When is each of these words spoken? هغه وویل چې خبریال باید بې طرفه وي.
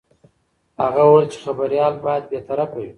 هغه 0.81 1.01
وویل 1.05 1.27
چې 1.33 1.39
خبریال 1.45 1.93
باید 2.05 2.23
بې 2.31 2.39
طرفه 2.47 2.77
وي. 2.79 2.89